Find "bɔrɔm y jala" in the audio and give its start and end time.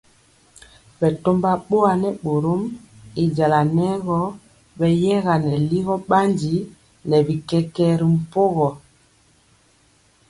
2.23-3.59